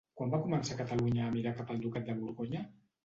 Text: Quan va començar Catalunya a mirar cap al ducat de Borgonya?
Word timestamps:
Quan 0.19 0.31
va 0.33 0.37
començar 0.45 0.77
Catalunya 0.79 1.27
a 1.27 1.35
mirar 1.35 1.53
cap 1.59 1.75
al 1.75 1.85
ducat 1.85 2.09
de 2.09 2.17
Borgonya? 2.23 2.65